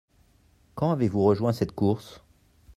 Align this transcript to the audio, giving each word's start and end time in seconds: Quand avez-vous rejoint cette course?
Quand 0.73 0.89
avez-vous 0.89 1.23
rejoint 1.23 1.53
cette 1.53 1.73
course? 1.73 2.23